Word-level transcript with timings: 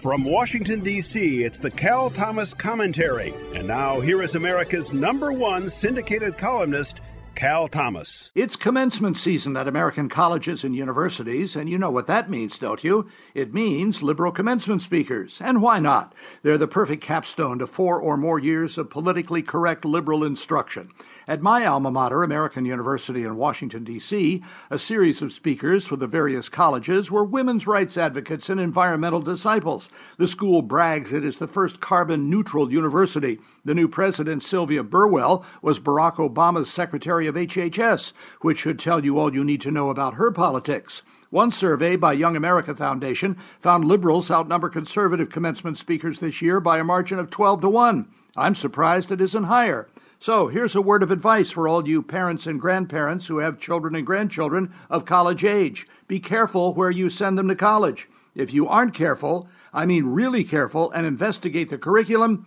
From 0.00 0.24
Washington, 0.24 0.80
D.C., 0.80 1.44
it's 1.44 1.58
the 1.58 1.70
Cal 1.70 2.08
Thomas 2.08 2.54
Commentary. 2.54 3.34
And 3.54 3.68
now, 3.68 4.00
here 4.00 4.22
is 4.22 4.34
America's 4.34 4.94
number 4.94 5.30
one 5.30 5.68
syndicated 5.68 6.38
columnist, 6.38 7.02
Cal 7.34 7.68
Thomas. 7.68 8.30
It's 8.34 8.56
commencement 8.56 9.16
season 9.16 9.56
at 9.56 9.66
American 9.66 10.08
colleges 10.08 10.62
and 10.62 10.76
universities, 10.76 11.56
and 11.56 11.68
you 11.68 11.78
know 11.78 11.90
what 11.90 12.06
that 12.06 12.28
means, 12.28 12.58
don't 12.58 12.84
you? 12.84 13.08
It 13.34 13.54
means 13.54 14.02
liberal 14.02 14.30
commencement 14.30 14.82
speakers. 14.82 15.38
And 15.40 15.62
why 15.62 15.78
not? 15.78 16.14
They're 16.42 16.58
the 16.58 16.68
perfect 16.68 17.02
capstone 17.02 17.58
to 17.60 17.66
four 17.66 18.00
or 18.00 18.16
more 18.16 18.38
years 18.38 18.76
of 18.76 18.90
politically 18.90 19.42
correct 19.42 19.84
liberal 19.84 20.22
instruction. 20.22 20.90
At 21.26 21.42
my 21.42 21.64
alma 21.64 21.90
mater, 21.90 22.22
American 22.22 22.64
University 22.64 23.22
in 23.22 23.36
Washington, 23.36 23.84
D.C., 23.84 24.42
a 24.68 24.78
series 24.78 25.22
of 25.22 25.32
speakers 25.32 25.86
for 25.86 25.96
the 25.96 26.08
various 26.08 26.48
colleges 26.48 27.10
were 27.10 27.24
women's 27.24 27.66
rights 27.66 27.96
advocates 27.96 28.50
and 28.50 28.60
environmental 28.60 29.20
disciples. 29.20 29.88
The 30.18 30.26
school 30.26 30.60
brags 30.60 31.12
it 31.12 31.24
is 31.24 31.38
the 31.38 31.46
first 31.46 31.80
carbon 31.80 32.28
neutral 32.28 32.72
university. 32.72 33.38
The 33.64 33.74
new 33.74 33.88
president, 33.88 34.42
Sylvia 34.42 34.82
Burwell, 34.82 35.44
was 35.60 35.78
Barack 35.78 36.16
Obama's 36.16 36.72
Secretary 36.72 37.26
of 37.26 37.34
HHS, 37.34 38.12
which 38.40 38.58
should 38.58 38.78
tell 38.78 39.04
you 39.04 39.18
all 39.18 39.34
you 39.34 39.44
need 39.44 39.60
to 39.60 39.70
know 39.70 39.90
about 39.90 40.14
her 40.14 40.30
politics. 40.30 41.02
One 41.28 41.50
survey 41.50 41.96
by 41.96 42.14
Young 42.14 42.36
America 42.36 42.74
Foundation 42.74 43.36
found 43.58 43.84
liberals 43.84 44.30
outnumber 44.30 44.70
conservative 44.70 45.30
commencement 45.30 45.76
speakers 45.76 46.20
this 46.20 46.40
year 46.40 46.58
by 46.58 46.78
a 46.78 46.84
margin 46.84 47.18
of 47.18 47.30
12 47.30 47.60
to 47.60 47.68
1. 47.68 48.08
I'm 48.36 48.54
surprised 48.54 49.12
it 49.12 49.20
isn't 49.20 49.44
higher. 49.44 49.88
So 50.18 50.48
here's 50.48 50.74
a 50.74 50.82
word 50.82 51.02
of 51.02 51.10
advice 51.10 51.50
for 51.50 51.68
all 51.68 51.86
you 51.86 52.02
parents 52.02 52.46
and 52.46 52.60
grandparents 52.60 53.26
who 53.26 53.38
have 53.38 53.60
children 53.60 53.94
and 53.94 54.06
grandchildren 54.06 54.72
of 54.88 55.04
college 55.04 55.44
age. 55.44 55.86
Be 56.08 56.18
careful 56.18 56.74
where 56.74 56.90
you 56.90 57.10
send 57.10 57.38
them 57.38 57.48
to 57.48 57.54
college. 57.54 58.08
If 58.34 58.52
you 58.52 58.68
aren't 58.68 58.94
careful, 58.94 59.48
I 59.72 59.86
mean 59.86 60.06
really 60.06 60.44
careful, 60.44 60.90
and 60.90 61.06
investigate 61.06 61.70
the 61.70 61.78
curriculum, 61.78 62.46